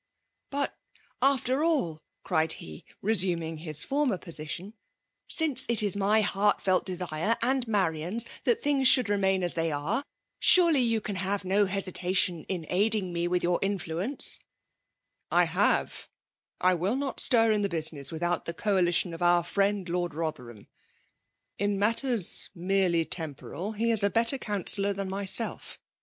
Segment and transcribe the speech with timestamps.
[0.00, 0.02] ^'*
[0.48, 0.78] But
[1.20, 4.72] after all, cried he, resuming his former position,''
[5.30, 10.02] nnee it is my heavt&k desire and Marian's, that things should remain as they are,
[10.40, 14.44] surdy yon 0991 have no hesitation in aiding me with your influence V*"
[15.40, 16.08] I have;—
[16.62, 20.68] I will not stir in the business withr out the coalition c^our friend Lord Botherham.
[21.58, 25.78] In matters merely temporal, he is a better counsellor than myself.